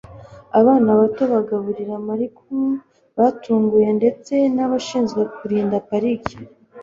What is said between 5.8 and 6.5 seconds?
parike.